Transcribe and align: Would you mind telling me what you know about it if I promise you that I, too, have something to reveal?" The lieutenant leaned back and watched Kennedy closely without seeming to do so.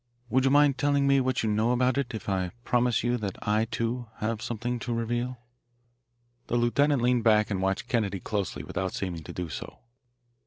Would 0.29 0.45
you 0.45 0.49
mind 0.49 0.79
telling 0.79 1.05
me 1.05 1.21
what 1.21 1.43
you 1.43 1.49
know 1.51 1.73
about 1.73 1.95
it 1.95 2.15
if 2.15 2.27
I 2.27 2.49
promise 2.63 3.03
you 3.03 3.17
that 3.17 3.37
I, 3.47 3.65
too, 3.65 4.07
have 4.15 4.41
something 4.41 4.79
to 4.79 4.93
reveal?" 4.95 5.37
The 6.47 6.57
lieutenant 6.57 7.03
leaned 7.03 7.23
back 7.23 7.51
and 7.51 7.61
watched 7.61 7.87
Kennedy 7.87 8.19
closely 8.19 8.63
without 8.63 8.95
seeming 8.95 9.21
to 9.23 9.31
do 9.31 9.47
so. 9.47 9.77